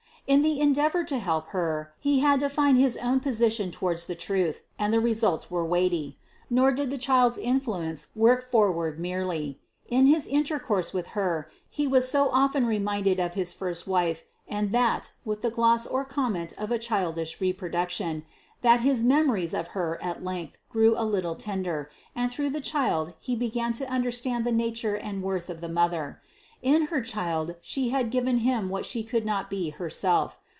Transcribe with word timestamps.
In 0.27 0.43
the 0.43 0.61
endeavour 0.61 1.03
to 1.05 1.17
help 1.19 1.47
her, 1.47 1.93
he 1.99 2.19
had 2.21 2.39
to 2.39 2.47
find 2.47 2.77
his 2.77 2.95
own 2.95 3.19
position 3.19 3.69
towards 3.69 4.07
the 4.07 4.15
truth; 4.15 4.61
and 4.79 4.93
the 4.93 4.99
results 5.01 5.51
were 5.51 5.65
weighty. 5.65 6.17
Nor 6.49 6.71
did 6.71 6.89
the 6.89 6.97
child's 6.97 7.37
influence 7.37 8.07
work 8.15 8.41
forward 8.41 8.97
merely. 8.97 9.59
In 9.89 10.05
his 10.05 10.27
intercourse 10.27 10.93
with 10.93 11.07
her 11.09 11.49
he 11.69 11.85
was 11.85 12.07
so 12.09 12.29
often 12.31 12.65
reminded 12.65 13.19
of 13.19 13.33
his 13.33 13.51
first 13.51 13.85
wife, 13.87 14.23
and 14.47 14.71
that, 14.71 15.11
with 15.25 15.41
the 15.41 15.51
gloss 15.51 15.85
or 15.85 16.05
comment 16.05 16.53
of 16.57 16.71
a 16.71 16.77
childish 16.79 17.41
reproduction, 17.41 18.23
that 18.61 18.79
his 18.81 19.03
memories 19.03 19.53
of 19.53 19.69
her 19.69 20.01
at 20.01 20.23
length 20.23 20.57
grew 20.69 20.93
a 20.95 21.03
little 21.03 21.35
tender, 21.35 21.89
and 22.15 22.31
through 22.31 22.51
the 22.51 22.61
child 22.61 23.15
he 23.19 23.35
began 23.35 23.73
to 23.73 23.91
understand 23.91 24.45
the 24.45 24.51
nature 24.53 24.95
and 24.95 25.23
worth 25.23 25.49
of 25.49 25.59
the 25.59 25.67
mother. 25.67 26.21
In 26.61 26.83
her 26.83 27.01
child 27.01 27.55
she 27.59 27.89
had 27.89 28.11
given 28.11 28.37
him 28.37 28.69
what 28.69 28.85
she 28.85 29.01
could 29.01 29.25
not 29.25 29.49
be 29.49 29.71
herself. 29.71 30.39